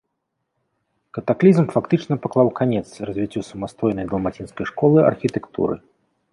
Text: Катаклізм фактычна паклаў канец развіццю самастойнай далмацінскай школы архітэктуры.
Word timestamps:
Катаклізм 1.17 1.65
фактычна 1.75 2.17
паклаў 2.25 2.49
канец 2.61 2.83
развіццю 3.11 3.47
самастойнай 3.51 4.05
далмацінскай 4.15 4.65
школы 4.75 4.99
архітэктуры. 5.15 5.75